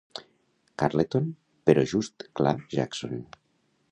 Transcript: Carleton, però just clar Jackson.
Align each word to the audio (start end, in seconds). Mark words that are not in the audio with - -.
Carleton, 0.81 1.27
però 1.69 1.85
just 1.93 2.27
clar 2.39 2.57
Jackson. 2.75 3.23